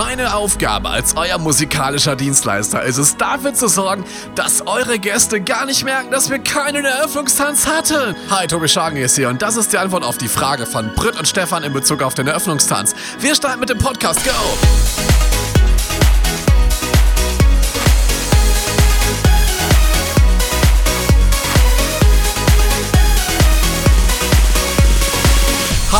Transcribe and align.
Meine 0.00 0.36
Aufgabe 0.36 0.90
als 0.90 1.16
euer 1.16 1.38
musikalischer 1.38 2.14
Dienstleister 2.14 2.84
ist 2.84 2.98
es, 2.98 3.16
dafür 3.16 3.52
zu 3.52 3.66
sorgen, 3.66 4.04
dass 4.36 4.64
eure 4.64 5.00
Gäste 5.00 5.40
gar 5.40 5.66
nicht 5.66 5.84
merken, 5.84 6.12
dass 6.12 6.30
wir 6.30 6.38
keinen 6.38 6.84
Eröffnungstanz 6.84 7.66
hatten. 7.66 8.14
Hi, 8.30 8.46
Tobi 8.46 8.68
Schagen 8.68 8.98
ist 8.98 9.16
hier 9.16 9.28
und 9.28 9.42
das 9.42 9.56
ist 9.56 9.72
die 9.72 9.78
Antwort 9.78 10.04
auf 10.04 10.16
die 10.16 10.28
Frage 10.28 10.66
von 10.66 10.94
Britt 10.94 11.18
und 11.18 11.26
Stefan 11.26 11.64
in 11.64 11.72
Bezug 11.72 12.04
auf 12.04 12.14
den 12.14 12.28
Eröffnungstanz. 12.28 12.94
Wir 13.18 13.34
starten 13.34 13.58
mit 13.58 13.70
dem 13.70 13.78
Podcast. 13.78 14.24
Go! 14.24 15.37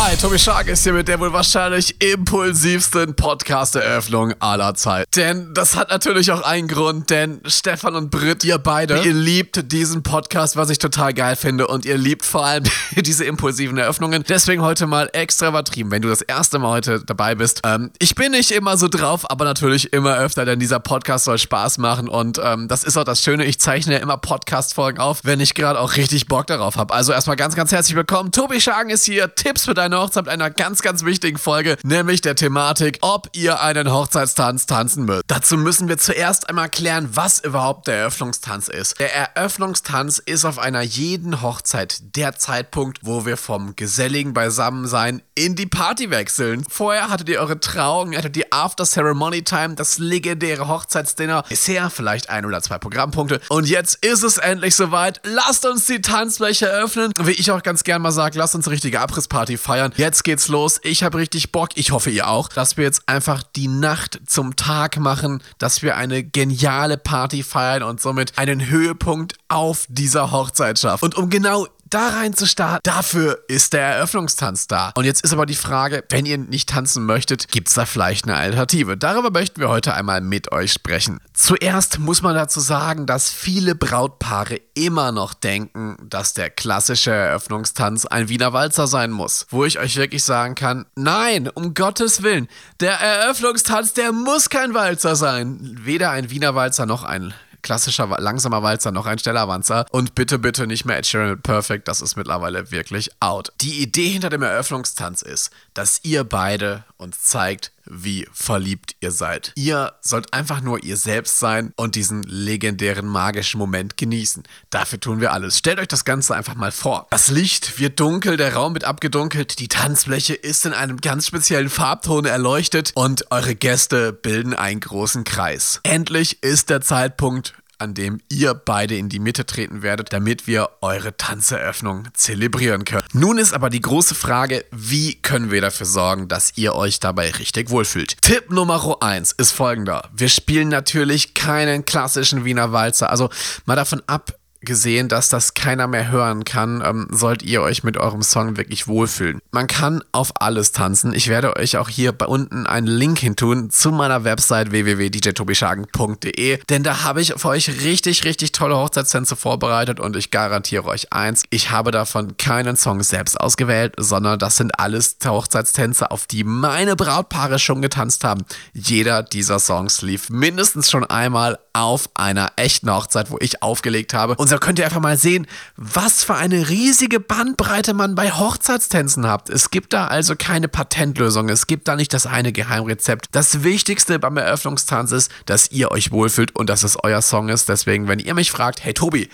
Hi, 0.01 0.15
Tobi 0.15 0.39
Schark 0.39 0.67
ist 0.69 0.83
hier 0.83 0.93
mit 0.93 1.09
der 1.09 1.19
wohl 1.19 1.33
wahrscheinlich 1.33 2.01
impulsivsten 2.01 3.15
Podcast-Eröffnung 3.15 4.33
aller 4.39 4.73
Zeit. 4.73 5.05
Denn 5.17 5.53
das 5.53 5.75
hat 5.75 5.89
natürlich 5.89 6.31
auch 6.31 6.41
einen 6.41 6.69
Grund, 6.69 7.09
denn 7.09 7.41
Stefan 7.45 7.95
und 7.95 8.09
Britt, 8.09 8.45
ihr 8.45 8.59
beide, 8.59 9.01
ihr 9.01 9.13
liebt 9.13 9.73
diesen 9.73 10.01
Podcast, 10.01 10.55
was 10.55 10.69
ich 10.69 10.79
total 10.79 11.13
geil 11.13 11.35
finde 11.35 11.67
und 11.67 11.85
ihr 11.85 11.97
liebt 11.97 12.23
vor 12.23 12.45
allem 12.45 12.63
diese 12.95 13.25
impulsiven 13.25 13.77
Eröffnungen. 13.77 14.23
Deswegen 14.27 14.61
heute 14.61 14.87
mal 14.87 15.09
extra 15.11 15.49
übertrieben, 15.49 15.91
wenn 15.91 16.01
du 16.01 16.07
das 16.07 16.21
erste 16.21 16.59
Mal 16.59 16.69
heute 16.69 17.03
dabei 17.03 17.35
bist. 17.35 17.59
Ähm, 17.65 17.91
ich 17.99 18.15
bin 18.15 18.31
nicht 18.31 18.51
immer 18.51 18.77
so 18.77 18.87
drauf, 18.87 19.29
aber 19.29 19.43
natürlich 19.43 19.91
immer 19.91 20.15
öfter, 20.15 20.45
denn 20.45 20.59
dieser 20.59 20.79
Podcast 20.79 21.25
soll 21.25 21.37
Spaß 21.37 21.77
machen 21.77 22.07
und 22.07 22.39
ähm, 22.41 22.69
das 22.69 22.85
ist 22.85 22.95
auch 22.95 23.03
das 23.03 23.21
Schöne, 23.21 23.43
ich 23.43 23.59
zeichne 23.59 23.95
ja 23.95 23.99
immer 23.99 24.15
Podcast-Folgen 24.15 24.99
auf, 24.99 25.19
wenn 25.23 25.41
ich 25.41 25.55
gerade 25.55 25.77
auch 25.77 25.97
richtig 25.97 26.27
Bock 26.27 26.47
darauf 26.47 26.77
habe. 26.77 26.93
Also 26.93 27.11
erstmal 27.11 27.35
ganz, 27.35 27.53
ganz 27.55 27.73
herzlich 27.73 27.97
willkommen. 27.97 28.31
Tobi 28.31 28.61
Schagen 28.61 28.91
ist 28.91 29.03
hier, 29.03 29.35
Tipps 29.35 29.65
für 29.65 29.73
deine 29.73 29.88
Hochzeit 29.97 30.25
mit 30.25 30.33
einer 30.33 30.49
ganz, 30.49 30.81
ganz 30.81 31.03
wichtigen 31.05 31.37
Folge, 31.37 31.77
nämlich 31.83 32.21
der 32.21 32.35
Thematik, 32.35 32.99
ob 33.01 33.29
ihr 33.33 33.61
einen 33.61 33.91
Hochzeitstanz 33.91 34.65
tanzen 34.65 35.05
müsst. 35.05 35.23
Dazu 35.27 35.57
müssen 35.57 35.87
wir 35.87 35.97
zuerst 35.97 36.49
einmal 36.49 36.69
klären, 36.69 37.09
was 37.13 37.39
überhaupt 37.39 37.87
der 37.87 37.95
Eröffnungstanz 37.95 38.67
ist. 38.67 38.99
Der 38.99 39.15
Eröffnungstanz 39.15 40.19
ist 40.19 40.45
auf 40.45 40.59
einer 40.59 40.81
jeden 40.81 41.41
Hochzeit 41.41 42.15
der 42.15 42.35
Zeitpunkt, 42.35 42.99
wo 43.03 43.25
wir 43.25 43.37
vom 43.37 43.75
geselligen 43.75 44.33
Beisammensein 44.33 45.21
in 45.35 45.55
die 45.55 45.65
Party 45.65 46.09
wechseln. 46.11 46.65
Vorher 46.69 47.09
hattet 47.09 47.29
ihr 47.29 47.39
eure 47.39 47.59
Trauung, 47.59 48.15
hattet 48.15 48.35
die 48.35 48.51
After-Ceremony-Time, 48.51 49.75
das 49.75 49.97
legendäre 49.97 50.67
Hochzeitsdinner, 50.67 51.43
bisher 51.47 51.89
vielleicht 51.89 52.29
ein 52.29 52.45
oder 52.45 52.61
zwei 52.61 52.77
Programmpunkte. 52.77 53.39
Und 53.49 53.67
jetzt 53.67 54.03
ist 54.05 54.23
es 54.23 54.37
endlich 54.37 54.75
soweit. 54.75 55.21
Lasst 55.23 55.65
uns 55.65 55.85
die 55.85 56.01
Tanzfläche 56.01 56.67
öffnen. 56.67 57.13
Wie 57.17 57.31
ich 57.31 57.51
auch 57.51 57.63
ganz 57.63 57.83
gern 57.83 58.01
mal 58.01 58.11
sage, 58.11 58.37
lasst 58.37 58.55
uns 58.55 58.67
eine 58.67 58.73
richtige 58.73 58.99
Abrissparty 58.99 59.57
feiern. 59.57 59.68
Jetzt 59.97 60.23
geht's 60.23 60.47
los. 60.47 60.79
Ich 60.83 61.03
habe 61.03 61.17
richtig 61.17 61.51
Bock, 61.51 61.69
ich 61.75 61.91
hoffe 61.91 62.09
ihr 62.09 62.27
auch, 62.27 62.49
dass 62.49 62.77
wir 62.77 62.83
jetzt 62.83 63.07
einfach 63.07 63.43
die 63.43 63.67
Nacht 63.67 64.19
zum 64.25 64.55
Tag 64.55 64.97
machen, 64.97 65.43
dass 65.57 65.81
wir 65.81 65.95
eine 65.95 66.23
geniale 66.23 66.97
Party 66.97 67.43
feiern 67.43 67.83
und 67.83 68.01
somit 68.01 68.37
einen 68.37 68.69
Höhepunkt 68.69 69.35
auf 69.47 69.85
dieser 69.89 70.31
Hochzeit 70.31 70.79
schaffen. 70.79 71.05
Und 71.05 71.15
um 71.15 71.29
genau 71.29 71.67
da 71.89 72.09
rein 72.09 72.33
zu 72.33 72.45
starten. 72.45 72.81
Dafür 72.83 73.43
ist 73.47 73.73
der 73.73 73.81
Eröffnungstanz 73.81 74.67
da. 74.67 74.91
Und 74.95 75.05
jetzt 75.05 75.23
ist 75.23 75.33
aber 75.33 75.45
die 75.45 75.55
Frage, 75.55 76.03
wenn 76.09 76.25
ihr 76.25 76.37
nicht 76.37 76.69
tanzen 76.69 77.05
möchtet, 77.05 77.47
gibt 77.49 77.69
es 77.69 77.73
da 77.73 77.85
vielleicht 77.85 78.25
eine 78.25 78.35
Alternative? 78.35 78.97
Darüber 78.97 79.31
möchten 79.31 79.59
wir 79.59 79.69
heute 79.69 79.93
einmal 79.93 80.21
mit 80.21 80.51
euch 80.51 80.73
sprechen. 80.73 81.19
Zuerst 81.33 81.99
muss 81.99 82.21
man 82.21 82.35
dazu 82.35 82.59
sagen, 82.59 83.05
dass 83.05 83.29
viele 83.29 83.75
Brautpaare 83.75 84.59
immer 84.73 85.11
noch 85.11 85.33
denken, 85.33 85.97
dass 86.01 86.33
der 86.33 86.49
klassische 86.49 87.11
Eröffnungstanz 87.11 88.05
ein 88.05 88.29
Wiener 88.29 88.53
Walzer 88.53 88.87
sein 88.87 89.11
muss. 89.11 89.45
Wo 89.49 89.65
ich 89.65 89.79
euch 89.79 89.95
wirklich 89.95 90.23
sagen 90.23 90.55
kann, 90.55 90.85
nein, 90.95 91.49
um 91.49 91.73
Gottes 91.73 92.23
Willen, 92.23 92.47
der 92.79 92.93
Eröffnungstanz, 92.93 93.93
der 93.93 94.11
muss 94.11 94.49
kein 94.49 94.73
Walzer 94.73 95.15
sein. 95.15 95.77
Weder 95.81 96.11
ein 96.11 96.29
Wiener 96.29 96.55
Walzer 96.55 96.85
noch 96.85 97.03
ein 97.03 97.33
klassischer 97.61 98.07
langsamer 98.19 98.63
Walzer, 98.63 98.91
noch 98.91 99.05
ein 99.05 99.19
Stellerwanzer. 99.19 99.85
Und 99.91 100.15
bitte, 100.15 100.39
bitte 100.39 100.67
nicht 100.67 100.85
mehr 100.85 100.97
Ed 100.97 101.05
Sheeran 101.05 101.41
Perfect, 101.41 101.87
das 101.87 102.01
ist 102.01 102.15
mittlerweile 102.15 102.71
wirklich 102.71 103.09
out. 103.19 103.51
Die 103.61 103.81
Idee 103.81 104.09
hinter 104.09 104.29
dem 104.29 104.41
Eröffnungstanz 104.41 105.21
ist, 105.21 105.51
dass 105.73 105.99
ihr 106.03 106.23
beide 106.23 106.83
uns 106.97 107.23
zeigt, 107.23 107.71
wie 107.89 108.27
verliebt 108.31 108.95
ihr 108.99 109.11
seid. 109.11 109.51
Ihr 109.55 109.93
sollt 110.01 110.33
einfach 110.33 110.61
nur 110.61 110.83
ihr 110.83 110.97
selbst 110.97 111.39
sein 111.39 111.73
und 111.75 111.95
diesen 111.95 112.23
legendären 112.23 113.07
magischen 113.07 113.57
Moment 113.57 113.97
genießen. 113.97 114.43
Dafür 114.69 114.99
tun 114.99 115.21
wir 115.21 115.33
alles. 115.33 115.57
Stellt 115.57 115.79
euch 115.79 115.87
das 115.87 116.05
Ganze 116.05 116.35
einfach 116.35 116.55
mal 116.55 116.71
vor. 116.71 117.07
Das 117.09 117.29
Licht 117.29 117.79
wird 117.79 117.99
dunkel, 117.99 118.37
der 118.37 118.53
Raum 118.53 118.73
wird 118.73 118.83
abgedunkelt, 118.83 119.59
die 119.59 119.67
Tanzfläche 119.67 120.33
ist 120.33 120.65
in 120.65 120.73
einem 120.73 121.01
ganz 121.01 121.27
speziellen 121.27 121.69
Farbton 121.69 122.25
erleuchtet 122.25 122.91
und 122.95 123.31
eure 123.31 123.55
Gäste 123.55 124.13
bilden 124.13 124.53
einen 124.53 124.79
großen 124.79 125.23
Kreis. 125.23 125.79
Endlich 125.83 126.43
ist 126.43 126.69
der 126.69 126.81
Zeitpunkt 126.81 127.53
an 127.79 127.93
dem 127.93 128.19
ihr 128.29 128.53
beide 128.53 128.95
in 128.95 129.09
die 129.09 129.19
Mitte 129.19 129.45
treten 129.45 129.81
werdet, 129.81 130.13
damit 130.13 130.47
wir 130.47 130.69
eure 130.81 131.15
Tanzeröffnung 131.17 132.07
zelebrieren 132.13 132.85
können. 132.85 133.03
Nun 133.13 133.37
ist 133.37 133.53
aber 133.53 133.69
die 133.69 133.81
große 133.81 134.15
Frage, 134.15 134.65
wie 134.71 135.15
können 135.15 135.51
wir 135.51 135.61
dafür 135.61 135.85
sorgen, 135.85 136.27
dass 136.27 136.57
ihr 136.57 136.75
euch 136.75 136.99
dabei 136.99 137.31
richtig 137.31 137.69
wohlfühlt? 137.69 138.21
Tipp 138.21 138.51
Nummer 138.51 138.97
1 139.01 139.33
ist 139.33 139.51
folgender. 139.51 140.09
Wir 140.15 140.29
spielen 140.29 140.69
natürlich 140.69 141.33
keinen 141.33 141.85
klassischen 141.85 142.45
Wiener 142.45 142.71
Walzer. 142.71 143.09
Also 143.09 143.29
mal 143.65 143.75
davon 143.75 144.01
ab, 144.07 144.38
gesehen, 144.61 145.07
dass 145.07 145.29
das 145.29 145.53
keiner 145.53 145.87
mehr 145.87 146.11
hören 146.11 146.43
kann, 146.43 146.81
ähm, 146.85 147.07
sollt 147.11 147.43
ihr 147.43 147.61
euch 147.61 147.83
mit 147.83 147.97
eurem 147.97 148.21
Song 148.21 148.57
wirklich 148.57 148.87
wohlfühlen. 148.87 149.39
Man 149.51 149.67
kann 149.67 150.03
auf 150.11 150.31
alles 150.41 150.71
tanzen. 150.71 151.13
Ich 151.13 151.27
werde 151.27 151.55
euch 151.55 151.77
auch 151.77 151.89
hier 151.89 152.11
bei 152.11 152.25
unten 152.25 152.67
einen 152.67 152.87
Link 152.87 153.19
hintun 153.19 153.69
zu 153.69 153.91
meiner 153.91 154.23
Website 154.23 154.71
www.djtobischagen.de, 154.71 156.59
denn 156.69 156.83
da 156.83 157.03
habe 157.03 157.21
ich 157.21 157.33
für 157.37 157.49
euch 157.49 157.69
richtig, 157.83 158.25
richtig 158.25 158.51
tolle 158.51 158.75
Hochzeitstänze 158.75 159.35
vorbereitet 159.35 159.99
und 159.99 160.15
ich 160.15 160.31
garantiere 160.31 160.85
euch 160.85 161.13
eins, 161.13 161.43
ich 161.49 161.71
habe 161.71 161.91
davon 161.91 162.37
keinen 162.37 162.75
Song 162.75 163.01
selbst 163.03 163.39
ausgewählt, 163.39 163.93
sondern 163.97 164.39
das 164.39 164.57
sind 164.57 164.79
alles 164.79 165.17
Hochzeitstänze, 165.23 166.11
auf 166.11 166.27
die 166.27 166.43
meine 166.43 166.95
Brautpaare 166.95 167.59
schon 167.59 167.81
getanzt 167.81 168.23
haben. 168.23 168.43
Jeder 168.73 169.23
dieser 169.23 169.59
Songs 169.59 170.01
lief 170.01 170.29
mindestens 170.29 170.91
schon 170.91 171.05
einmal 171.05 171.59
auf 171.73 172.09
einer 172.13 172.51
echten 172.55 172.91
Hochzeit, 172.91 173.31
wo 173.31 173.37
ich 173.39 173.63
aufgelegt 173.63 174.13
habe. 174.13 174.35
Und 174.35 174.48
so 174.49 174.57
könnt 174.57 174.79
ihr 174.79 174.85
einfach 174.85 174.99
mal 174.99 175.17
sehen, 175.17 175.47
was 175.77 176.23
für 176.23 176.35
eine 176.35 176.69
riesige 176.69 177.19
Bandbreite 177.19 177.93
man 177.93 178.15
bei 178.15 178.31
Hochzeitstänzen 178.31 179.27
habt. 179.27 179.49
Es 179.49 179.69
gibt 179.69 179.93
da 179.93 180.07
also 180.07 180.35
keine 180.35 180.67
Patentlösung. 180.67 181.49
Es 181.49 181.67
gibt 181.67 181.87
da 181.87 181.95
nicht 181.95 182.13
das 182.13 182.25
eine 182.25 182.51
Geheimrezept. 182.51 183.27
Das 183.31 183.63
Wichtigste 183.63 184.17
beim 184.17 184.37
Eröffnungstanz 184.37 185.11
ist, 185.11 185.31
dass 185.45 185.71
ihr 185.71 185.91
euch 185.91 186.11
wohlfühlt 186.11 186.55
und 186.55 186.69
dass 186.69 186.83
es 186.83 186.97
euer 187.01 187.21
Song 187.21 187.49
ist. 187.49 187.69
Deswegen, 187.69 188.07
wenn 188.07 188.19
ihr 188.19 188.33
mich 188.33 188.51
fragt, 188.51 188.83
hey 188.83 188.93
Tobi, 188.93 189.29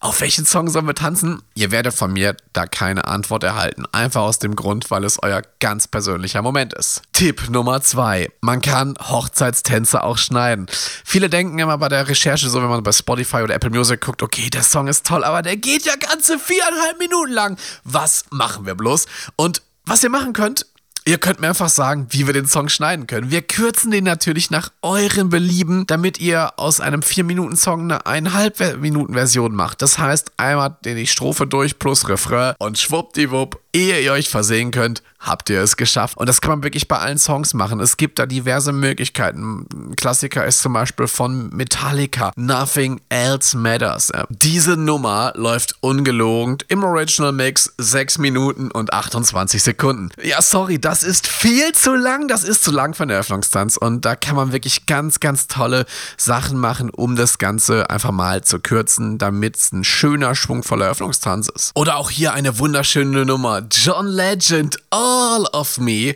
auf 0.00 0.20
welchen 0.20 0.44
Song 0.44 0.68
sollen 0.68 0.86
wir 0.86 0.94
tanzen? 0.94 1.42
Ihr 1.54 1.70
werdet 1.70 1.94
von 1.94 2.12
mir 2.12 2.36
da 2.52 2.66
keine 2.66 3.06
Antwort 3.06 3.44
erhalten. 3.44 3.84
Einfach 3.92 4.22
aus 4.22 4.38
dem 4.38 4.54
Grund, 4.54 4.90
weil 4.90 5.04
es 5.04 5.22
euer 5.22 5.42
ganz 5.60 5.88
persönlicher 5.88 6.42
Moment 6.42 6.74
ist. 6.74 7.02
Tipp 7.12 7.48
Nummer 7.48 7.80
zwei: 7.80 8.30
Man 8.40 8.60
kann 8.60 8.94
Hochzeitstänze 9.00 10.02
auch 10.02 10.18
schneiden. 10.18 10.66
Viele 11.04 11.28
denken 11.30 11.58
immer 11.58 11.78
bei 11.78 11.88
der 11.88 12.08
Recherche, 12.08 12.48
so 12.48 12.62
wenn 12.62 12.68
man 12.68 12.82
bei 12.82 12.92
Spotify 12.92 13.38
oder 13.38 13.54
Apple 13.54 13.70
Music 13.70 14.00
guckt, 14.00 14.22
okay, 14.22 14.50
der 14.50 14.62
Song 14.62 14.86
ist 14.88 15.06
toll, 15.06 15.24
aber 15.24 15.42
der 15.42 15.56
geht 15.56 15.86
ja 15.86 15.94
ganze 15.96 16.38
viereinhalb 16.38 16.98
Minuten 16.98 17.32
lang. 17.32 17.56
Was 17.84 18.24
machen 18.30 18.66
wir 18.66 18.74
bloß? 18.74 19.06
Und 19.36 19.62
was 19.84 20.02
ihr 20.02 20.10
machen 20.10 20.32
könnt, 20.32 20.66
Ihr 21.08 21.18
könnt 21.18 21.40
mir 21.40 21.48
einfach 21.48 21.68
sagen, 21.68 22.08
wie 22.10 22.26
wir 22.26 22.34
den 22.34 22.48
Song 22.48 22.68
schneiden 22.68 23.06
können. 23.06 23.30
Wir 23.30 23.40
kürzen 23.40 23.92
den 23.92 24.02
natürlich 24.02 24.50
nach 24.50 24.72
eurem 24.82 25.28
Belieben, 25.28 25.86
damit 25.86 26.18
ihr 26.18 26.58
aus 26.58 26.80
einem 26.80 26.98
4-Minuten-Song 26.98 27.92
eine 27.92 28.28
1,5 28.28 28.78
Minuten 28.78 29.12
Version 29.14 29.54
macht. 29.54 29.82
Das 29.82 30.00
heißt, 30.00 30.32
einmal 30.36 30.76
die 30.84 31.06
Strophe 31.06 31.46
durch 31.46 31.78
plus 31.78 32.08
Refrain 32.08 32.56
und 32.58 32.76
schwuppdiwupp 32.80 33.60
ehe 33.76 34.00
ihr 34.00 34.12
euch 34.12 34.30
versehen 34.30 34.70
könnt, 34.70 35.02
habt 35.20 35.50
ihr 35.50 35.60
es 35.60 35.76
geschafft. 35.76 36.16
Und 36.16 36.28
das 36.28 36.40
kann 36.40 36.50
man 36.50 36.62
wirklich 36.62 36.88
bei 36.88 36.98
allen 36.98 37.18
Songs 37.18 37.52
machen. 37.52 37.80
Es 37.80 37.96
gibt 37.96 38.18
da 38.18 38.26
diverse 38.26 38.72
Möglichkeiten. 38.72 39.66
Ein 39.72 39.96
Klassiker 39.96 40.46
ist 40.46 40.60
zum 40.62 40.72
Beispiel 40.72 41.08
von 41.08 41.50
Metallica, 41.50 42.32
Nothing 42.36 43.00
Else 43.08 43.56
Matters. 43.56 44.12
Diese 44.28 44.76
Nummer 44.76 45.32
läuft 45.34 45.76
ungelogen 45.80 46.58
im 46.68 46.84
Original 46.84 47.32
Mix 47.32 47.74
6 47.78 48.18
Minuten 48.18 48.70
und 48.70 48.92
28 48.92 49.62
Sekunden. 49.62 50.10
Ja, 50.22 50.40
sorry, 50.40 50.78
das 50.78 51.02
ist 51.02 51.26
viel 51.26 51.72
zu 51.72 51.94
lang. 51.94 52.28
Das 52.28 52.44
ist 52.44 52.62
zu 52.62 52.70
lang 52.70 52.94
für 52.94 53.02
einen 53.02 53.10
Eröffnungstanz. 53.10 53.76
Und 53.76 54.04
da 54.04 54.16
kann 54.16 54.36
man 54.36 54.52
wirklich 54.52 54.86
ganz, 54.86 55.20
ganz 55.20 55.48
tolle 55.48 55.86
Sachen 56.16 56.58
machen, 56.58 56.90
um 56.90 57.16
das 57.16 57.38
Ganze 57.38 57.90
einfach 57.90 58.12
mal 58.12 58.42
zu 58.42 58.60
kürzen, 58.60 59.18
damit 59.18 59.56
es 59.56 59.72
ein 59.72 59.84
schöner, 59.84 60.34
schwungvoller 60.34 60.86
Eröffnungstanz 60.86 61.48
ist. 61.48 61.72
Oder 61.74 61.96
auch 61.96 62.10
hier 62.10 62.32
eine 62.32 62.58
wunderschöne 62.58 63.26
Nummer. 63.26 63.65
John 63.68 64.14
Legend, 64.16 64.76
All 64.92 65.46
of 65.52 65.78
Me. 65.78 66.14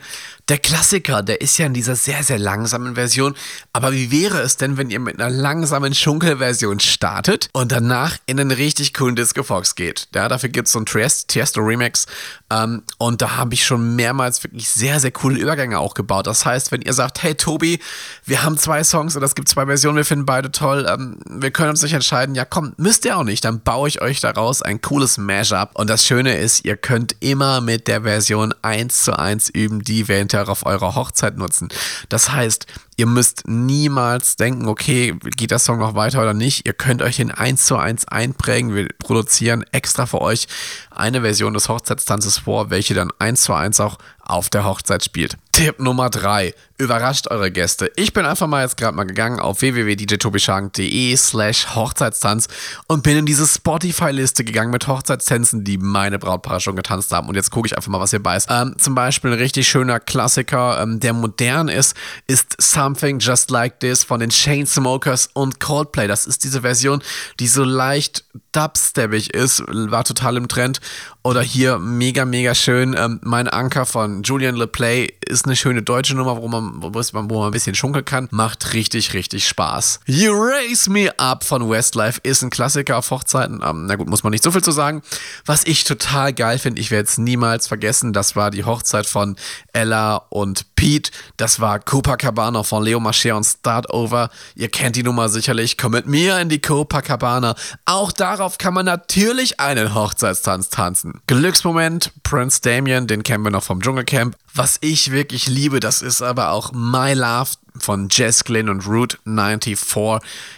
Der 0.50 0.58
Klassiker, 0.58 1.22
der 1.22 1.40
ist 1.40 1.58
ja 1.58 1.66
in 1.66 1.74
dieser 1.74 1.94
sehr, 1.94 2.24
sehr 2.24 2.40
langsamen 2.40 2.96
Version. 2.96 3.36
Aber 3.72 3.92
wie 3.92 4.10
wäre 4.10 4.40
es 4.40 4.56
denn, 4.56 4.76
wenn 4.76 4.90
ihr 4.90 4.98
mit 4.98 5.20
einer 5.20 5.30
langsamen 5.30 5.94
Schunkelversion 5.94 6.80
startet 6.80 7.48
und 7.52 7.70
danach 7.70 8.16
in 8.26 8.40
einen 8.40 8.50
richtig 8.50 8.92
coolen 8.92 9.14
Disco 9.14 9.44
Fox 9.44 9.76
geht? 9.76 10.08
Ja, 10.12 10.26
dafür 10.26 10.48
gibt 10.48 10.66
es 10.66 10.72
so 10.72 10.80
ein 10.80 10.86
Tiesto 10.86 11.60
Remix. 11.60 12.06
Ähm, 12.52 12.82
und 12.98 13.22
da 13.22 13.36
habe 13.36 13.54
ich 13.54 13.64
schon 13.64 13.94
mehrmals 13.94 14.42
wirklich 14.42 14.68
sehr, 14.68 14.98
sehr 14.98 15.12
coole 15.12 15.38
Übergänge 15.38 15.78
auch 15.78 15.94
gebaut. 15.94 16.26
Das 16.26 16.44
heißt, 16.44 16.72
wenn 16.72 16.82
ihr 16.82 16.94
sagt, 16.94 17.22
hey 17.22 17.36
Tobi, 17.36 17.78
wir 18.24 18.42
haben 18.42 18.58
zwei 18.58 18.82
Songs 18.82 19.16
oder 19.16 19.26
es 19.26 19.36
gibt 19.36 19.48
zwei 19.48 19.66
Versionen, 19.66 19.98
wir 19.98 20.04
finden 20.04 20.26
beide 20.26 20.50
toll, 20.50 20.84
ähm, 20.90 21.20
wir 21.28 21.52
können 21.52 21.70
uns 21.70 21.82
nicht 21.82 21.92
entscheiden, 21.92 22.34
ja 22.34 22.44
komm, 22.44 22.72
müsst 22.76 23.04
ihr 23.04 23.16
auch 23.16 23.22
nicht, 23.22 23.44
dann 23.44 23.60
baue 23.60 23.86
ich 23.86 24.02
euch 24.02 24.18
daraus 24.18 24.62
ein 24.62 24.80
cooles 24.80 25.16
Mashup. 25.16 25.70
Und 25.74 25.88
das 25.88 26.04
Schöne 26.04 26.36
ist, 26.38 26.64
ihr 26.64 26.76
könnt 26.76 27.14
immer 27.20 27.60
mit 27.60 27.86
der 27.86 28.02
Version 28.02 28.52
1 28.62 29.04
zu 29.04 29.16
1 29.16 29.50
üben, 29.50 29.84
die 29.84 30.08
wir 30.08 30.18
hinterher 30.40 30.48
auf 30.50 30.66
eurer 30.66 30.94
Hochzeit 30.94 31.36
nutzen. 31.36 31.68
Das 32.08 32.32
heißt, 32.32 32.66
Ihr 33.00 33.06
müsst 33.06 33.48
niemals 33.48 34.36
denken, 34.36 34.68
okay, 34.68 35.14
geht 35.34 35.52
der 35.52 35.58
Song 35.58 35.78
noch 35.78 35.94
weiter 35.94 36.20
oder 36.20 36.34
nicht. 36.34 36.66
Ihr 36.66 36.74
könnt 36.74 37.00
euch 37.00 37.16
den 37.16 37.30
1 37.30 37.64
zu 37.64 37.78
1 37.78 38.08
einprägen. 38.08 38.74
Wir 38.74 38.88
produzieren 38.98 39.64
extra 39.72 40.04
für 40.04 40.20
euch 40.20 40.48
eine 40.90 41.22
Version 41.22 41.54
des 41.54 41.70
Hochzeitstanzes 41.70 42.36
vor, 42.36 42.68
welche 42.68 42.92
dann 42.92 43.10
1 43.18 43.40
zu 43.40 43.54
1 43.54 43.80
auch 43.80 43.96
auf 44.30 44.48
der 44.48 44.64
Hochzeit 44.64 45.02
spielt. 45.02 45.36
Tipp 45.52 45.80
Nummer 45.80 46.08
3. 46.08 46.54
Überrascht 46.78 47.26
eure 47.30 47.50
Gäste. 47.50 47.90
Ich 47.96 48.12
bin 48.12 48.24
einfach 48.24 48.46
mal 48.46 48.62
jetzt 48.62 48.76
gerade 48.76 48.96
mal 48.96 49.04
gegangen 49.04 49.40
auf 49.40 49.60
www.djtobischank.de 49.60 51.16
slash 51.16 51.74
Hochzeitstanz 51.74 52.48
und 52.86 53.02
bin 53.02 53.18
in 53.18 53.26
diese 53.26 53.46
Spotify-Liste 53.46 54.44
gegangen 54.44 54.70
mit 54.70 54.86
Hochzeitstänzen, 54.86 55.64
die 55.64 55.76
meine 55.76 56.18
Brautpaare 56.18 56.60
schon 56.60 56.76
getanzt 56.76 57.12
haben. 57.12 57.28
Und 57.28 57.34
jetzt 57.34 57.50
gucke 57.50 57.66
ich 57.66 57.76
einfach 57.76 57.90
mal, 57.90 58.00
was 58.00 58.10
hier 58.10 58.22
bei 58.22 58.36
ist. 58.36 58.48
Ähm, 58.50 58.76
zum 58.78 58.94
Beispiel 58.94 59.32
ein 59.32 59.38
richtig 59.38 59.68
schöner 59.68 60.00
Klassiker, 60.00 60.80
ähm, 60.80 61.00
der 61.00 61.12
modern 61.12 61.68
ist, 61.68 61.94
ist 62.26 62.54
Something 62.90 63.20
Just 63.20 63.52
Like 63.52 63.78
This 63.78 64.02
von 64.02 64.18
den 64.18 64.30
Chainsmokers 64.30 65.30
und 65.32 65.60
Coldplay. 65.60 66.08
Das 66.08 66.26
ist 66.26 66.42
diese 66.42 66.62
Version, 66.62 67.04
die 67.38 67.46
so 67.46 67.62
leicht 67.62 68.24
dubsteppig 68.50 69.32
ist, 69.32 69.62
war 69.68 70.02
total 70.02 70.36
im 70.36 70.48
Trend. 70.48 70.80
Oder 71.22 71.42
hier 71.42 71.78
mega, 71.78 72.24
mega 72.24 72.54
schön. 72.54 72.96
Ähm, 72.96 73.20
mein 73.22 73.46
Anker 73.46 73.84
von 73.84 74.22
Julian 74.22 74.56
LePlay 74.56 75.12
ist 75.26 75.44
eine 75.44 75.54
schöne 75.54 75.82
deutsche 75.82 76.16
Nummer, 76.16 76.40
wo 76.40 76.48
man, 76.48 76.82
wo 76.82 77.38
man 77.38 77.48
ein 77.48 77.50
bisschen 77.50 77.74
schunkeln 77.74 78.06
kann. 78.06 78.28
Macht 78.30 78.72
richtig, 78.72 79.12
richtig 79.12 79.46
Spaß. 79.46 80.00
You 80.06 80.32
Raise 80.32 80.88
Me 80.88 81.10
Up 81.18 81.44
von 81.44 81.68
Westlife 81.68 82.20
ist 82.22 82.42
ein 82.42 82.48
Klassiker 82.48 82.96
auf 82.96 83.10
Hochzeiten. 83.10 83.60
Ähm, 83.62 83.84
na 83.84 83.96
gut, 83.96 84.08
muss 84.08 84.22
man 84.22 84.30
nicht 84.30 84.42
so 84.42 84.50
viel 84.50 84.62
zu 84.62 84.70
sagen. 84.70 85.02
Was 85.44 85.64
ich 85.64 85.84
total 85.84 86.32
geil 86.32 86.58
finde, 86.58 86.80
ich 86.80 86.90
werde 86.90 87.04
es 87.04 87.18
niemals 87.18 87.68
vergessen, 87.68 88.14
das 88.14 88.34
war 88.34 88.50
die 88.50 88.64
Hochzeit 88.64 89.06
von 89.06 89.36
Ella 89.74 90.16
und 90.30 90.74
Pete. 90.74 91.10
Das 91.36 91.60
war 91.60 91.80
Copacabana 91.80 92.62
von 92.62 92.82
Leo 92.82 92.98
Mascher 92.98 93.36
und 93.36 93.44
Start 93.44 93.92
Over. 93.92 94.30
Ihr 94.54 94.70
kennt 94.70 94.96
die 94.96 95.02
Nummer 95.02 95.28
sicherlich. 95.28 95.76
Komm 95.76 95.92
mit 95.92 96.06
mir 96.06 96.38
in 96.40 96.48
die 96.48 96.62
Copacabana. 96.62 97.56
Auch 97.84 98.10
darauf 98.10 98.56
kann 98.56 98.72
man 98.72 98.86
natürlich 98.86 99.60
einen 99.60 99.94
Hochzeitstanz 99.94 100.70
tanzen. 100.70 101.09
Glücksmoment, 101.26 102.12
Prince 102.22 102.60
Damien, 102.60 103.06
den 103.06 103.22
kennen 103.22 103.44
wir 103.44 103.50
noch 103.50 103.62
vom 103.62 103.80
Dschungelcamp. 103.80 104.36
Was 104.54 104.78
ich 104.80 105.10
wirklich 105.10 105.46
liebe, 105.46 105.80
das 105.80 106.02
ist 106.02 106.22
aber 106.22 106.50
auch 106.50 106.72
My 106.72 107.14
Love 107.14 107.50
von 107.78 108.08
Jess 108.10 108.44
Glynn 108.44 108.68
und 108.68 108.86
Route 108.86 109.16
94 109.24 109.78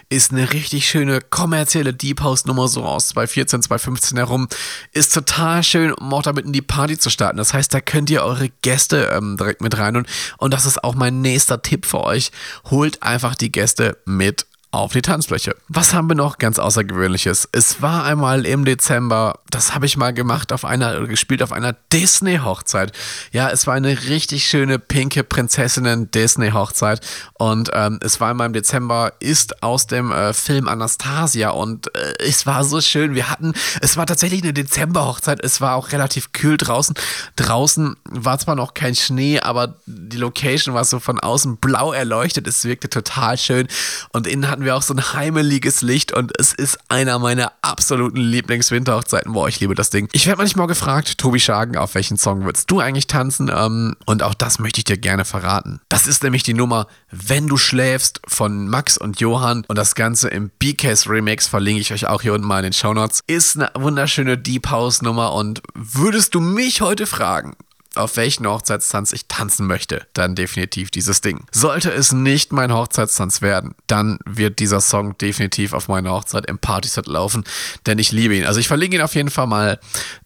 ist 0.08 0.32
eine 0.32 0.52
richtig 0.52 0.86
schöne 0.86 1.20
kommerzielle 1.20 1.92
Deep 1.92 2.22
House 2.22 2.46
Nummer 2.46 2.68
so 2.68 2.84
aus 2.84 3.08
2014, 3.08 3.62
2015 3.62 4.16
herum. 4.18 4.48
Ist 4.92 5.14
total 5.14 5.62
schön, 5.62 5.92
um 5.92 6.12
auch 6.14 6.22
damit 6.22 6.46
in 6.46 6.52
die 6.52 6.62
Party 6.62 6.98
zu 6.98 7.10
starten. 7.10 7.36
Das 7.36 7.54
heißt, 7.54 7.72
da 7.72 7.80
könnt 7.80 8.10
ihr 8.10 8.22
eure 8.22 8.48
Gäste 8.62 9.10
ähm, 9.14 9.36
direkt 9.36 9.60
mit 9.60 9.76
rein 9.78 9.96
und, 9.96 10.08
und 10.38 10.54
das 10.54 10.66
ist 10.66 10.82
auch 10.82 10.94
mein 10.94 11.20
nächster 11.20 11.62
Tipp 11.62 11.86
für 11.86 12.02
euch. 12.02 12.30
Holt 12.70 13.02
einfach 13.02 13.34
die 13.34 13.52
Gäste 13.52 13.98
mit 14.04 14.46
auf 14.72 14.92
die 14.92 15.02
Tanzfläche. 15.02 15.54
Was 15.68 15.92
haben 15.92 16.08
wir 16.08 16.14
noch 16.14 16.38
ganz 16.38 16.58
Außergewöhnliches? 16.58 17.46
Es 17.52 17.82
war 17.82 18.04
einmal 18.04 18.46
im 18.46 18.64
Dezember, 18.64 19.38
das 19.50 19.74
habe 19.74 19.84
ich 19.84 19.98
mal 19.98 20.14
gemacht 20.14 20.50
auf 20.50 20.64
einer, 20.64 21.06
gespielt 21.06 21.42
auf 21.42 21.52
einer 21.52 21.74
Disney-Hochzeit. 21.92 22.92
Ja, 23.32 23.50
es 23.50 23.66
war 23.66 23.74
eine 23.74 24.04
richtig 24.08 24.46
schöne 24.46 24.78
pinke 24.78 25.24
Prinzessinnen-Disney-Hochzeit 25.24 27.00
und 27.34 27.68
ähm, 27.74 28.00
es 28.02 28.18
war 28.18 28.30
einmal 28.30 28.46
im 28.46 28.54
Dezember, 28.54 29.12
ist 29.20 29.62
aus 29.62 29.86
dem 29.86 30.10
äh, 30.10 30.32
Film 30.32 30.68
Anastasia 30.68 31.50
und 31.50 31.94
äh, 31.94 32.14
es 32.20 32.46
war 32.46 32.64
so 32.64 32.80
schön. 32.80 33.14
Wir 33.14 33.28
hatten, 33.28 33.52
es 33.82 33.98
war 33.98 34.06
tatsächlich 34.06 34.42
eine 34.42 34.54
Dezember-Hochzeit, 34.54 35.44
es 35.44 35.60
war 35.60 35.76
auch 35.76 35.92
relativ 35.92 36.32
kühl 36.32 36.56
draußen. 36.56 36.94
Draußen 37.36 37.94
war 38.04 38.38
zwar 38.38 38.54
noch 38.54 38.72
kein 38.72 38.94
Schnee, 38.94 39.38
aber 39.38 39.76
die 39.84 40.16
Location 40.16 40.74
war 40.74 40.86
so 40.86 40.98
von 40.98 41.20
außen 41.20 41.58
blau 41.58 41.92
erleuchtet, 41.92 42.46
es 42.46 42.64
wirkte 42.64 42.88
total 42.88 43.36
schön 43.36 43.68
und 44.14 44.26
innen 44.26 44.48
hatten 44.48 44.61
hatten 44.62 44.66
wir 44.66 44.76
auch 44.76 44.82
so 44.82 44.94
ein 44.94 45.12
heimeliges 45.14 45.82
Licht 45.82 46.12
und 46.12 46.32
es 46.38 46.52
ist 46.52 46.78
einer 46.88 47.18
meiner 47.18 47.50
absoluten 47.62 48.18
Lieblingswinterhochzeiten. 48.18 49.32
Boah, 49.32 49.48
ich 49.48 49.58
liebe 49.58 49.74
das 49.74 49.90
Ding. 49.90 50.08
Ich 50.12 50.28
werde 50.28 50.38
manchmal 50.38 50.68
gefragt, 50.68 51.18
Tobi 51.18 51.40
Schagen, 51.40 51.76
auf 51.76 51.96
welchen 51.96 52.16
Song 52.16 52.44
würdest 52.44 52.70
du 52.70 52.78
eigentlich 52.78 53.08
tanzen? 53.08 53.50
Ähm, 53.52 53.96
und 54.06 54.22
auch 54.22 54.34
das 54.34 54.60
möchte 54.60 54.78
ich 54.78 54.84
dir 54.84 54.98
gerne 54.98 55.24
verraten. 55.24 55.80
Das 55.88 56.06
ist 56.06 56.22
nämlich 56.22 56.44
die 56.44 56.54
Nummer 56.54 56.86
Wenn 57.10 57.48
du 57.48 57.56
schläfst 57.56 58.20
von 58.28 58.68
Max 58.68 58.96
und 58.96 59.18
Johann 59.18 59.64
und 59.66 59.76
das 59.76 59.96
Ganze 59.96 60.28
im 60.28 60.52
B-Case 60.60 61.10
Remix 61.10 61.48
verlinke 61.48 61.80
ich 61.80 61.92
euch 61.92 62.06
auch 62.06 62.22
hier 62.22 62.32
unten 62.32 62.46
mal 62.46 62.58
in 62.58 62.64
den 62.64 62.72
Show 62.72 62.94
Notes. 62.94 63.20
Ist 63.26 63.56
eine 63.56 63.70
wunderschöne 63.74 64.38
Deep 64.38 64.70
House 64.70 65.02
Nummer 65.02 65.32
und 65.32 65.60
würdest 65.74 66.36
du 66.36 66.40
mich 66.40 66.82
heute 66.82 67.08
fragen, 67.08 67.56
auf 67.94 68.16
welchen 68.16 68.46
Hochzeitstanz 68.46 69.12
ich 69.12 69.26
tanzen 69.26 69.66
möchte, 69.66 70.06
dann 70.12 70.34
definitiv 70.34 70.90
dieses 70.90 71.20
Ding. 71.20 71.44
Sollte 71.50 71.90
es 71.90 72.12
nicht 72.12 72.52
mein 72.52 72.72
Hochzeitstanz 72.72 73.42
werden, 73.42 73.74
dann 73.86 74.18
wird 74.24 74.58
dieser 74.58 74.80
Song 74.80 75.16
definitiv 75.18 75.72
auf 75.72 75.88
meiner 75.88 76.12
Hochzeit 76.12 76.46
im 76.46 76.58
Partyset 76.58 77.06
laufen, 77.06 77.44
denn 77.86 77.98
ich 77.98 78.12
liebe 78.12 78.34
ihn. 78.34 78.44
Also 78.44 78.60
ich 78.60 78.68
verlinke 78.68 78.96
ihn 78.96 79.02
auf 79.02 79.14
jeden 79.14 79.30
Fall 79.30 79.46
mal, 79.46 79.78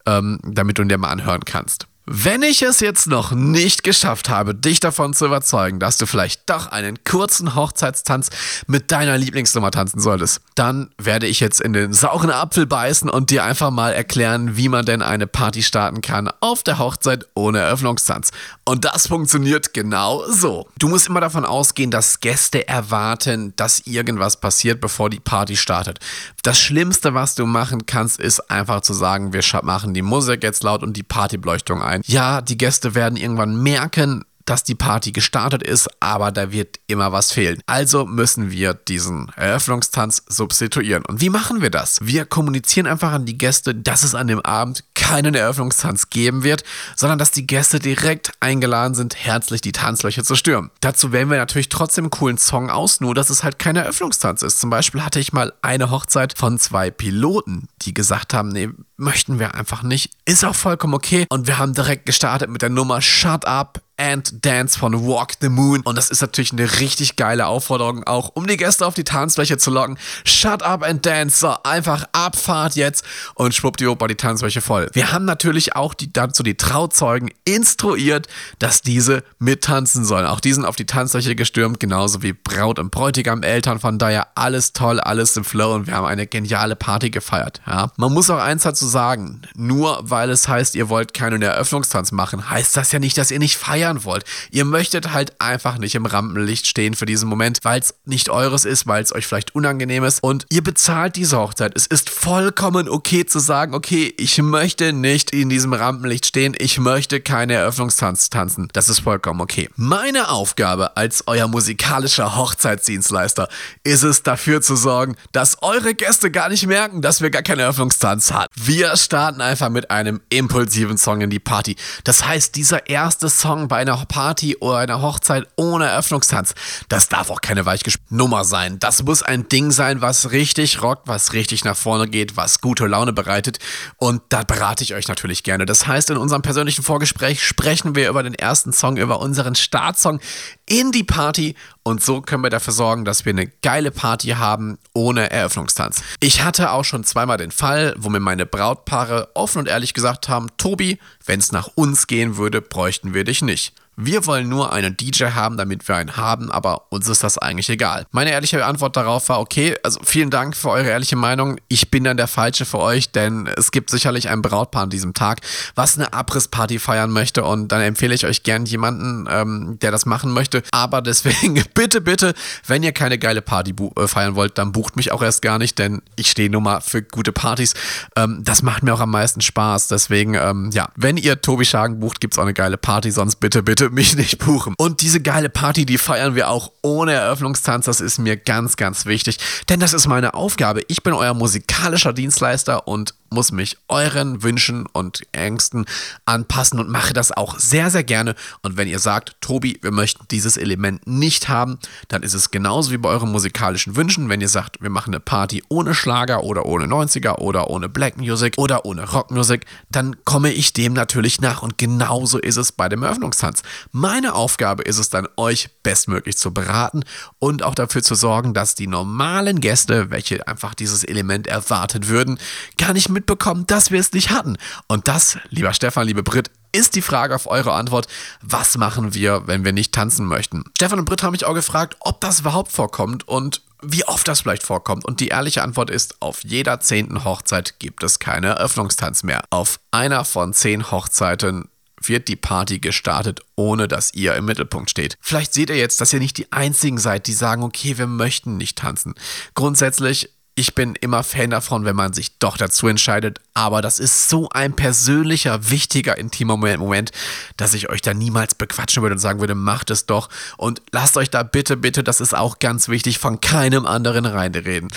ähm, 0.07 0.39
damit 0.45 0.79
du 0.79 0.83
ihn 0.83 0.89
dir 0.89 0.99
mal 0.99 1.11
anhören 1.11 1.45
kannst. 1.45 1.87
Wenn 2.09 2.43
ich 2.43 2.63
es 2.63 2.79
jetzt 2.79 3.09
noch 3.09 3.33
nicht 3.33 3.83
geschafft 3.83 4.29
habe, 4.29 4.55
dich 4.55 4.79
davon 4.79 5.13
zu 5.13 5.27
überzeugen, 5.27 5.81
dass 5.81 5.97
du 5.97 6.07
vielleicht 6.07 6.49
doch 6.49 6.69
einen 6.69 7.03
kurzen 7.03 7.57
Hochzeitstanz 7.57 8.31
mit 8.69 8.93
deiner 8.93 9.19
Lieblingsnummer 9.19 9.73
tanzen 9.73 9.99
solltest, 9.99 10.41
dann 10.55 10.91
werde 10.99 11.27
ich 11.27 11.41
jetzt 11.41 11.61
in 11.61 11.73
den 11.73 11.93
sauren 11.93 12.31
Apfel 12.31 12.65
beißen 12.65 13.11
und 13.11 13.31
dir 13.31 13.43
einfach 13.43 13.73
mal 13.73 13.93
erklären, 13.93 14.57
wie 14.57 14.69
man 14.69 14.87
denn 14.87 15.03
eine 15.03 15.27
Party 15.27 15.65
starten 15.65 16.01
kann 16.01 16.31
auf 16.39 16.63
der 16.63 16.79
Hochzeit 16.79 17.27
ohne 17.35 17.59
Eröffnungstanz. 17.59 18.31
Und 18.65 18.85
das 18.85 19.09
funktioniert 19.09 19.75
genau 19.75 20.23
so. 20.31 20.69
Du 20.79 20.87
musst 20.87 21.09
immer 21.09 21.21
davon 21.21 21.45
ausgehen, 21.45 21.91
dass 21.91 22.21
Gäste 22.21 22.69
erwarten, 22.69 23.53
dass 23.57 23.81
irgendwas 23.81 24.37
passiert, 24.37 24.81
bevor 24.81 25.11
die 25.11 25.19
Party 25.19 25.57
startet. 25.57 25.99
Das 26.45 26.61
Schlimmste, 26.61 27.15
was 27.15 27.35
du 27.35 27.47
machen 27.47 27.87
kannst, 27.87 28.21
ist 28.21 28.49
einfach 28.49 28.83
zu 28.83 28.95
sagen, 28.95 29.33
wir 29.33 29.43
machen 29.63 29.93
die 29.93 30.03
Musik 30.03 30.45
jetzt 30.45 30.63
laut 30.63 30.85
und 30.85 30.97
die 30.97 31.03
Partybeleuchtung 31.03 31.83
ein 31.83 31.96
sein. 32.03 32.15
Ja, 32.15 32.41
die 32.41 32.59
Gäste 32.59 32.95
werden 32.95 33.17
irgendwann 33.17 33.63
merken, 33.63 34.25
dass 34.47 34.63
die 34.63 34.77
Party 34.77 35.13
gestartet 35.13 35.63
ist, 35.63 35.89
aber 36.01 36.31
da 36.31 36.53
wird 36.53 36.79
immer 36.87 37.13
was 37.13 37.33
fehlen. 37.33 37.61
Also 37.67 38.07
müssen 38.07 38.51
wir 38.51 38.75
diesen 38.75 39.31
Eröffnungstanz 39.37 40.23
substituieren. 40.29 41.05
Und 41.05 41.21
wie 41.21 41.31
machen 41.31 41.61
wir 41.61 41.71
das? 41.71 41.99
Wir 42.01 42.25
kommunizieren 42.25 42.87
einfach 42.87 43.13
an 43.13 43.27
die 43.27 43.37
Gäste, 43.37 43.75
dass 43.75 44.05
es 44.05 44.15
an 44.15 44.29
dem 44.29 44.41
Abend 44.41 44.85
keinen 45.07 45.37
Eröffnungstanz 45.37 46.11
geben 46.11 46.43
wird, 46.43 46.65
sondern 46.97 47.17
dass 47.19 47.31
die 47.31 47.47
Gäste 47.47 47.79
direkt 47.79 48.33
eingeladen 48.41 48.97
sind, 48.97 49.15
herzlich 49.15 49.61
die 49.61 49.71
Tanzlöcher 49.71 50.25
zu 50.25 50.35
stürmen. 50.35 50.73
Dazu 50.81 51.13
wählen 51.13 51.31
wir 51.31 51.39
natürlich 51.39 51.69
trotzdem 51.69 52.07
einen 52.07 52.11
coolen 52.11 52.39
Song 52.39 52.71
aus, 52.71 53.01
nur 53.01 53.15
dass 53.15 53.31
es 53.31 53.45
halt 53.45 53.61
kein 53.61 53.77
Eröffnungstanz 53.77 54.43
ist. 54.43 54.59
Zum 54.59 54.69
Beispiel 54.69 55.05
hatte 55.05 55.21
ich 55.21 55.33
mal 55.33 55.53
eine 55.63 55.93
Hochzeit 55.93 56.37
von 56.37 56.59
zwei 56.59 56.91
Piloten, 56.91 57.69
die 57.83 57.95
gesagt 57.95 58.35
haben, 58.35 58.49
nee, 58.49 58.69
möchten 58.97 59.39
wir 59.39 59.55
einfach 59.55 59.85
nicht. 59.85 60.11
Ist 60.25 60.45
auch 60.45 60.55
vollkommen 60.55 60.95
okay. 60.95 61.27
Und 61.29 61.47
wir 61.47 61.59
haben 61.59 61.75
direkt 61.75 62.07
gestartet 62.07 62.51
mit 62.51 62.63
der 62.63 62.71
Nummer 62.71 63.01
Shut 63.01 63.45
Up 63.45 63.83
and 63.99 64.45
Dance 64.45 64.79
von 64.79 65.07
Walk 65.07 65.35
the 65.41 65.49
Moon. 65.49 65.81
Und 65.83 65.97
das 65.97 66.11
ist 66.11 66.21
natürlich 66.21 66.53
eine 66.53 66.81
richtig 66.81 67.17
geile 67.17 67.47
Aufforderung, 67.47 68.05
auch 68.05 68.31
um 68.35 68.47
die 68.47 68.57
Gäste 68.57 68.87
auf 68.87 68.95
die 68.95 69.05
Tanzfläche 69.05 69.59
zu 69.59 69.71
locken. 69.71 69.99
Shut 70.25 70.63
up 70.63 70.83
and 70.83 71.05
dance. 71.05 71.39
So, 71.39 71.55
einfach 71.63 72.05
Abfahrt 72.13 72.77
jetzt 72.77 73.05
und 73.35 73.55
schwuppdiwupp 73.55 74.01
war 74.01 74.09
die 74.09 74.17
Tanzfläche 74.17 74.61
voll. 74.61 74.91
Wir 74.97 75.13
haben 75.13 75.27
natürlich 75.27 75.77
auch 75.77 75.93
die, 75.93 76.11
dazu 76.11 76.43
die 76.43 76.57
Trauzeugen 76.57 77.31
instruiert, 77.45 78.29
dass 78.59 78.81
diese 78.81 79.25
mittanzen 79.39 80.07
sollen. 80.07 80.25
Auch 80.25 80.41
die 80.41 80.55
sind 80.55 80.65
auf 80.65 80.75
die 80.75 80.87
Tanzfläche 80.87 81.37
gestürmt, 81.37 81.81
genauso 81.81 82.23
wie 82.23 82.33
Braut 82.33 82.79
und 82.79 82.91
Bräutigam, 82.91 83.43
Eltern. 83.43 83.79
Von 83.79 83.99
daher 83.99 84.29
alles 84.37 84.73
toll, 84.73 84.99
alles 84.99 85.37
im 85.37 85.45
Flow 85.45 85.75
und 85.75 85.87
wir 85.87 85.97
haben 85.97 86.07
eine 86.07 86.27
geniale 86.27 86.77
Party 86.77 87.11
gefeiert. 87.11 87.61
Ja. 87.67 87.93
Man 87.99 88.15
muss 88.15 88.31
auch 88.31 88.39
eins 88.39 88.63
dazu 88.63 88.87
sagen, 88.87 89.43
nur 89.55 89.99
weil 90.01 90.31
es 90.31 90.49
heißt, 90.49 90.75
ihr 90.75 90.89
wollt 90.89 91.13
keinen 91.13 91.43
Eröffnungstanz 91.43 92.11
machen, 92.11 92.49
heißt 92.49 92.75
das 92.75 92.91
ja 92.91 92.99
nicht, 92.99 93.19
dass 93.19 93.31
ihr 93.31 93.39
nicht 93.39 93.59
feiern 93.59 94.03
wollt. 94.05 94.25
Ihr 94.51 94.65
möchtet 94.65 95.13
halt 95.13 95.39
einfach 95.43 95.77
nicht 95.77 95.95
im 95.95 96.07
Rampenlicht 96.07 96.67
stehen 96.67 96.95
für 96.95 97.05
diesen 97.05 97.29
Moment, 97.29 97.59
weil 97.65 97.81
es 97.81 97.97
nicht 98.07 98.31
eures 98.31 98.65
ist, 98.65 98.87
weil 98.87 99.03
es 99.03 99.15
euch 99.15 99.27
vielleicht 99.27 99.55
unangenehm 99.55 100.05
ist 100.05 100.23
und 100.23 100.47
ihr 100.49 100.65
bezahlt 100.65 101.17
diese 101.17 101.37
Hochzeit. 101.37 101.73
Es 101.75 101.87
ist 101.87 102.09
vollkommen 102.09 102.89
okay 102.89 103.27
zu 103.27 103.41
sagen, 103.41 103.75
okay, 103.75 104.15
ich 104.17 104.41
möchte 104.41 104.86
möchte 104.87 104.93
nicht 104.93 105.33
in 105.33 105.49
diesem 105.49 105.73
Rampenlicht 105.73 106.27
stehen, 106.27 106.55
ich 106.59 106.79
möchte 106.79 107.21
keine 107.21 107.55
Eröffnungstanz 107.55 108.31
tanzen. 108.31 108.69
Das 108.73 108.89
ist 108.89 109.01
vollkommen 109.01 109.41
okay. 109.41 109.69
Meine 109.77 110.29
Aufgabe 110.29 110.97
als 110.97 111.25
euer 111.27 111.49
musikalischer 111.49 112.37
Hochzeitsdienstleister 112.37 113.49
ist 113.83 114.03
es 114.03 114.23
dafür 114.23 114.63
zu 114.63 114.77
sorgen, 114.77 115.17
dass 115.33 115.63
eure 115.63 115.95
Gäste 115.95 116.31
gar 116.31 116.49
nicht 116.49 116.67
merken, 116.67 117.03
dass 117.03 117.21
wir 117.21 117.31
gar 117.31 117.43
keinen 117.43 117.61
Eröffnungstanz 117.61 118.31
haben. 118.33 118.47
Wir 118.55 118.97
starten 118.97 119.41
einfach 119.41 119.71
mit 119.71 119.91
einem 119.91 120.21
impulsiven 120.29 120.99
Song 120.99 121.21
in 121.21 121.31
die 121.31 121.41
Party. 121.41 121.77
Das 122.05 122.27
heißt, 122.27 122.55
dieser 122.55 122.89
erste 122.89 123.29
Song 123.29 123.69
bei 123.69 123.79
einer 123.79 123.97
Party 124.07 124.57
oder 124.57 124.79
einer 124.79 125.03
Hochzeit 125.03 125.49
ohne 125.57 125.87
Eröffnungstanz, 125.87 126.55
das 126.89 127.09
darf 127.09 127.31
auch 127.31 127.41
keine 127.41 127.67
Weichgespräch-Nummer 127.67 128.45
sein. 128.45 128.79
Das 128.79 129.03
muss 129.03 129.23
ein 129.23 129.49
Ding 129.49 129.73
sein, 129.73 130.01
was 130.01 130.31
richtig 130.31 130.83
rockt, 130.83 131.09
was 131.09 131.33
richtig 131.33 131.65
nach 131.65 131.77
vorne 131.77 132.07
geht, 132.07 132.37
was 132.37 132.61
gute 132.61 132.87
Laune 132.87 133.13
bereitet. 133.13 133.59
Und 133.97 134.23
da 134.29 134.45
berate 134.77 134.85
ich 134.85 134.95
euch 134.95 135.09
natürlich 135.09 135.43
gerne. 135.43 135.65
Das 135.65 135.87
heißt, 135.87 136.11
in 136.11 136.19
unserem 136.19 136.43
persönlichen 136.43 136.83
Vorgespräch 136.83 137.43
sprechen 137.43 137.95
wir 137.95 138.11
über 138.11 138.23
den 138.23 138.35
ersten 138.35 138.75
Song, 138.75 138.99
über 138.99 139.21
unseren 139.21 139.55
Startsong 139.55 140.21
in 140.67 140.93
die 140.93 141.03
Party. 141.03 141.55
Und 141.83 142.03
so 142.03 142.21
können 142.21 142.43
wir 142.43 142.51
dafür 142.51 142.75
sorgen, 142.75 143.07
dass 143.07 143.25
wir 143.25 143.31
eine 143.31 143.47
geile 143.63 143.91
Party 143.91 144.29
haben 144.31 144.79
ohne 144.93 145.31
Eröffnungstanz. 145.31 146.03
Ich 146.21 146.43
hatte 146.43 146.73
auch 146.73 146.85
schon 146.85 147.05
zweimal 147.05 147.39
den 147.39 147.53
Fall, 147.53 147.95
wo 147.97 148.11
mir 148.11 148.21
meine 148.21 148.45
Brautpaare 148.45 149.31
offen 149.35 149.61
und 149.61 149.69
ehrlich 149.69 149.95
gesagt 149.95 150.29
haben, 150.29 150.49
Tobi, 150.59 150.99
wenn 151.25 151.41
es 151.41 151.53
nach 151.53 151.69
uns 151.75 152.07
gehen 152.07 152.37
würde, 152.37 152.61
bräuchten 152.61 153.15
wir 153.15 153.25
dich 153.25 153.41
nicht. 153.41 153.73
Wir 153.99 154.27
wollen 154.27 154.47
nur 154.47 154.75
einen 154.75 154.95
DJ 154.95 155.27
haben, 155.31 155.57
damit 155.57 155.89
wir 155.89 155.97
einen 155.97 156.19
haben, 156.19 156.51
aber 156.53 156.93
uns 156.93 157.09
ist 157.09 157.25
das 157.25 157.39
eigentlich 157.39 157.71
egal. 157.71 158.05
Meine 158.11 158.31
ehrliche 158.31 158.63
Antwort 158.63 158.95
darauf 158.95 159.31
war, 159.31 159.41
okay, 159.41 159.75
also 159.83 160.01
vielen 160.05 160.29
Dank 160.29 160.55
für 160.55 160.69
eure 160.69 160.89
ehrliche 160.89 161.17
Meinung. 161.17 161.57
Ich 161.69 161.91
bin 161.91 162.05
dann 162.05 162.19
der 162.19 162.27
Falsche 162.27 162.67
für 162.67 162.79
euch, 162.79 163.11
denn 163.11 163.47
es 163.57 163.71
gibt 163.71 163.89
sicherlich 163.89 164.29
ein 164.29 164.43
Brautpaar 164.43 164.83
an 164.83 164.91
diesem 164.91 165.15
Tag, 165.15 165.41
was 165.77 165.97
eine 165.97 166.13
Abrissparty 166.13 166.79
feiern 166.79 167.11
möchte 167.11 167.43
und 167.43 167.69
dann 167.73 167.81
empfehle 167.81 168.15
ich 168.15 168.27
euch 168.27 168.43
gern 168.43 168.67
jemanden, 168.67 169.27
ähm, 169.31 169.79
der 169.81 169.93
das 169.93 170.05
machen 170.05 170.31
möchte. 170.31 170.63
Aber 170.73 171.01
deswegen 171.01 171.55
bitte, 171.75 172.03
bitte, 172.03 172.35
wenn 172.67 172.83
ihr 172.83 172.93
keine 172.93 173.19
geile 173.19 173.41
Party 173.41 173.75
äh, 173.97 174.07
feiern 174.07 174.35
wollt, 174.35 174.59
dann 174.59 174.73
bucht 174.73 174.97
mich 174.97 175.11
auch 175.11 175.23
erst 175.23 175.41
gar 175.41 175.59
nicht, 175.59 175.79
denn 175.79 176.03
ich 176.17 176.31
stehe 176.31 176.51
nur 176.51 176.61
mal 176.61 176.83
für 176.83 177.03
gute 177.03 177.33
Partys. 177.33 177.73
Ähm, 178.15 178.43
das 178.45 178.61
macht 178.61 178.83
mir 178.83 178.93
auch 178.93 179.01
am 179.01 179.11
meisten 179.11 179.41
Spaß. 179.41 179.89
Deswegen, 179.89 180.35
ähm, 180.35 180.69
ja, 180.75 180.91
wenn 180.97 181.17
ihr 181.17 181.41
Tobi 181.41 181.65
Schagen 181.65 181.99
bucht, 181.99 182.21
gibt 182.21 182.35
es 182.35 182.39
auch 182.39 182.43
eine 182.43 182.53
geile 182.53 182.77
Party, 182.77 183.11
sonst 183.11 183.37
bitte, 183.37 183.63
bitte 183.63 183.86
mich 183.91 184.17
nicht 184.17 184.39
buchen. 184.39 184.75
Und 184.79 185.03
diese 185.03 185.21
geile 185.21 185.49
Party, 185.49 185.87
die 185.87 185.99
feiern 185.99 186.35
wir 186.35 186.51
auch 186.51 186.73
ohne 186.83 187.13
Eröffnungstanz. 187.13 187.87
Das 187.87 188.01
ist 188.01 188.19
mir 188.19 188.37
ganz, 188.37 188.77
ganz 188.77 189.07
wichtig, 189.07 189.39
denn 189.69 189.81
das 189.81 189.93
ist 189.93 190.07
meine 190.07 190.35
Aufgabe. 190.35 190.83
Ich 190.89 191.03
bin 191.03 191.13
euer 191.13 191.35
musikalischer 191.35 192.13
Dienstleister 192.13 192.87
und 192.89 193.15
muss 193.31 193.53
mich 193.53 193.77
euren 193.89 194.43
Wünschen 194.43 194.87
und 194.87 195.23
Ängsten 195.33 195.87
anpassen 196.25 196.79
und 196.79 196.89
mache 196.89 197.13
das 197.13 197.33
auch 197.33 197.59
sehr, 197.59 197.91
sehr 197.91 198.05
gerne. 198.05 198.35
Und 198.63 198.77
wenn 198.77 198.89
ihr 198.89 198.99
sagt, 198.99 199.37
Tobi, 199.41 199.79
wir 199.83 199.93
möchten 199.93 200.27
dieses 200.31 200.57
Element 200.57 201.07
nicht 201.07 201.49
haben, 201.49 201.79
dann 202.09 202.23
ist 202.23 202.35
es 202.35 202.51
genauso 202.51 202.91
wie 202.91 202.99
bei 202.99 203.09
euren 203.09 203.31
musikalischen 203.31 203.97
Wünschen. 203.97 204.29
Wenn 204.29 204.41
ihr 204.41 204.49
sagt, 204.49 204.81
wir 204.81 204.91
machen 204.91 205.15
eine 205.15 205.21
Party 205.21 205.63
ohne 205.69 205.95
Schlager 205.95 206.45
oder 206.45 206.67
ohne 206.67 206.87
90er 206.87 207.39
oder 207.39 207.71
ohne 207.71 207.89
Black 207.89 208.17
Music 208.17 208.55
oder 208.57 208.85
ohne 208.85 209.11
Rock 209.11 209.31
Music, 209.31 209.67
dann 209.91 210.17
komme 210.25 210.53
ich 210.53 210.73
dem 210.73 210.93
natürlich 210.93 211.41
nach. 211.41 211.63
Und 211.63 211.79
genauso 211.79 212.39
ist 212.39 212.57
es 212.57 212.73
bei 212.73 212.89
dem 212.89 213.03
Eröffnungstanz. 213.03 213.63
Meine 213.93 214.35
Aufgabe 214.35 214.83
ist 214.83 214.99
es 214.99 215.11
dann, 215.11 215.29
euch 215.37 215.71
bestmöglich 215.83 216.37
zu 216.37 216.53
beraten 216.53 217.05
und 217.39 217.63
auch 217.63 217.75
dafür 217.75 218.03
zu 218.03 218.15
sorgen, 218.15 218.55
dass 218.55 218.75
die 218.75 218.87
normalen 218.87 219.61
Gäste, 219.61 220.11
welche 220.11 220.47
einfach 220.47 220.75
dieses 220.75 221.05
Element 221.05 221.47
erwartet 221.47 222.09
würden, 222.09 222.39
gar 222.79 222.93
nicht 222.93 223.09
mitbekommen, 223.17 223.67
dass 223.67 223.91
wir 223.91 223.99
es 223.99 224.13
nicht 224.13 224.31
hatten. 224.31 224.57
Und 224.87 225.09
das, 225.09 225.39
lieber 225.49 225.73
Stefan, 225.73 226.07
liebe 226.07 226.23
Brit, 226.23 226.51
ist 226.73 226.95
die 226.95 227.03
Frage 227.03 227.35
auf 227.35 227.47
eure 227.47 227.73
Antwort, 227.73 228.07
was 228.43 228.77
machen 228.77 229.15
wir, 229.15 229.47
wenn 229.47 229.65
wir 229.65 229.73
nicht 229.73 229.93
tanzen 229.93 230.27
möchten? 230.27 230.65
Stefan 230.77 230.99
und 230.99 231.07
Brit 231.07 231.23
haben 231.23 231.33
mich 231.33 231.47
auch 231.47 231.55
gefragt, 231.55 231.97
ob 232.01 232.21
das 232.21 232.41
überhaupt 232.41 232.71
vorkommt 232.71 233.27
und 233.27 233.63
wie 233.83 234.05
oft 234.05 234.29
das 234.29 234.41
vielleicht 234.41 234.63
vorkommt. 234.63 235.05
Und 235.05 235.21
die 235.21 235.29
ehrliche 235.29 235.63
Antwort 235.63 235.91
ist, 235.91 236.21
auf 236.21 236.45
jeder 236.45 236.81
zehnten 236.81 237.25
Hochzeit 237.25 237.79
gibt 237.79 238.03
es 238.03 238.19
keine 238.19 238.49
Eröffnungstanz 238.49 239.23
mehr. 239.23 239.45
Auf 239.51 239.81
einer 239.91 240.25
von 240.25 240.53
zehn 240.53 240.91
Hochzeiten 240.91 241.69
wird 242.03 242.29
die 242.29 242.37
Party 242.37 242.79
gestartet, 242.79 243.41
ohne 243.55 243.89
dass 243.89 244.15
ihr 244.15 244.35
im 244.35 244.45
Mittelpunkt 244.45 244.91
steht. 244.91 245.17
Vielleicht 245.21 245.55
seht 245.55 245.71
ihr 245.71 245.77
jetzt, 245.77 246.01
dass 246.01 246.13
ihr 246.13 246.21
nicht 246.21 246.37
die 246.37 246.53
einzigen 246.53 246.99
seid, 246.99 247.27
die 247.27 247.33
sagen, 247.33 247.63
okay, 247.63 247.99
wir 247.99 248.07
möchten 248.07 248.57
nicht 248.57 248.79
tanzen. 248.79 249.15
Grundsätzlich 249.55 250.31
ich 250.59 250.75
bin 250.75 250.95
immer 250.95 251.23
Fan 251.23 251.51
davon, 251.51 251.85
wenn 251.85 251.95
man 251.95 252.15
sich 252.15 252.39
doch 252.39 252.57
dazu 252.57 252.89
entscheidet. 252.89 253.41
Aber 253.53 253.83
das 253.83 253.99
ist 253.99 254.31
so 254.31 254.49
ein 254.49 254.75
persönlicher, 254.75 255.71
wichtiger, 255.71 256.17
intimer 256.17 256.57
Moment, 256.57 257.13
dass 257.59 257.75
ich 257.75 257.91
euch 257.91 258.01
da 258.01 258.15
niemals 258.15 258.55
bequatschen 258.55 259.03
würde 259.03 259.15
und 259.15 259.19
sagen 259.19 259.41
würde, 259.41 259.55
macht 259.55 259.91
es 259.91 260.07
doch. 260.07 260.31
Und 260.57 260.81
lasst 260.93 261.19
euch 261.19 261.29
da 261.29 261.43
bitte, 261.43 261.77
bitte, 261.77 262.03
das 262.03 262.23
ist 262.23 262.35
auch 262.35 262.59
ganz 262.59 262.89
wichtig, 262.89 263.19
von 263.19 263.43
keinem 263.43 263.85
anderen 263.85 264.25
reinreden. 264.25 264.89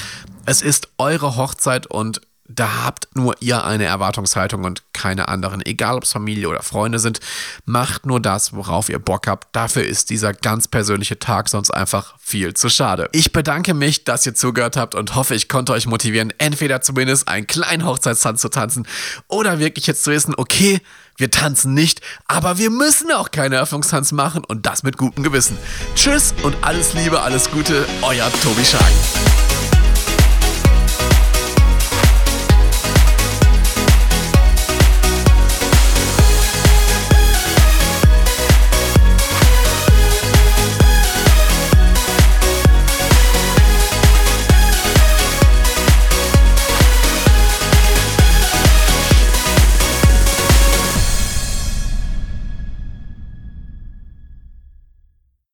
Es 0.45 0.61
ist 0.61 0.87
eure 0.97 1.35
Hochzeit 1.35 1.87
und 1.87 2.21
da 2.49 2.83
habt 2.83 3.15
nur 3.15 3.35
ihr 3.41 3.63
eine 3.63 3.85
Erwartungshaltung 3.85 4.63
und 4.63 4.81
keine 4.91 5.27
anderen. 5.27 5.63
Egal 5.65 5.95
ob 5.95 6.03
es 6.03 6.11
Familie 6.11 6.49
oder 6.49 6.63
Freunde 6.63 6.97
sind, 6.97 7.19
macht 7.65 8.07
nur 8.07 8.19
das, 8.19 8.53
worauf 8.53 8.89
ihr 8.89 8.97
Bock 8.97 9.27
habt. 9.27 9.55
Dafür 9.55 9.83
ist 9.83 10.09
dieser 10.09 10.33
ganz 10.33 10.67
persönliche 10.67 11.19
Tag 11.19 11.47
sonst 11.47 11.69
einfach 11.69 12.15
viel 12.19 12.55
zu 12.55 12.69
schade. 12.69 13.07
Ich 13.11 13.31
bedanke 13.31 13.75
mich, 13.75 14.03
dass 14.03 14.25
ihr 14.25 14.33
zugehört 14.33 14.77
habt 14.77 14.95
und 14.95 15.15
hoffe, 15.15 15.35
ich 15.35 15.47
konnte 15.47 15.73
euch 15.73 15.85
motivieren, 15.85 16.33
entweder 16.39 16.81
zumindest 16.81 17.27
einen 17.27 17.45
kleinen 17.45 17.85
Hochzeitstanz 17.85 18.41
zu 18.41 18.49
tanzen 18.49 18.87
oder 19.27 19.59
wirklich 19.59 19.85
jetzt 19.85 20.03
zu 20.03 20.11
wissen, 20.11 20.33
okay, 20.35 20.81
wir 21.17 21.29
tanzen 21.29 21.73
nicht, 21.73 22.01
aber 22.25 22.57
wir 22.57 22.71
müssen 22.71 23.11
auch 23.11 23.29
keine 23.29 23.57
Eröffnungstanz 23.57 24.11
machen 24.11 24.43
und 24.43 24.65
das 24.65 24.83
mit 24.83 24.97
gutem 24.97 25.23
Gewissen. 25.23 25.57
Tschüss 25.93 26.33
und 26.43 26.55
alles 26.61 26.93
Liebe, 26.93 27.21
alles 27.21 27.51
Gute, 27.51 27.85
euer 28.01 28.31
Tobi 28.41 28.65
Schagen. 28.65 29.48